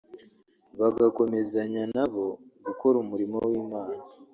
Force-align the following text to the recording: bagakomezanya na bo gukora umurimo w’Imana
bagakomezanya 0.79 1.83
na 1.95 2.05
bo 2.11 2.25
gukora 2.65 2.95
umurimo 3.03 3.37
w’Imana 3.49 3.99